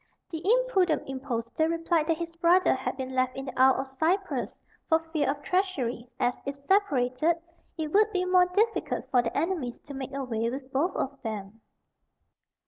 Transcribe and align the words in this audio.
The 0.31 0.41
impudent 0.43 1.03
impostor 1.07 1.69
replied 1.69 2.07
that 2.07 2.17
his 2.17 2.35
brother 2.37 2.73
had 2.73 2.97
been 2.97 3.13
left 3.13 3.35
in 3.37 3.45
the 3.45 3.55
Isle 3.61 3.81
of 3.81 3.97
Cyprus, 3.99 4.49
for 4.89 4.97
fear 4.97 5.29
of 5.29 5.43
treachery, 5.43 6.09
as, 6.19 6.35
if 6.43 6.57
separated, 6.67 7.35
it 7.77 7.93
would 7.93 8.11
be 8.11 8.25
more 8.25 8.47
difficult 8.47 9.07
for 9.11 9.21
their 9.21 9.37
enemies 9.37 9.77
to 9.81 9.93
make 9.93 10.11
away 10.15 10.49
with 10.49 10.73
both 10.73 10.95
of 10.95 11.21
them. 11.21 11.61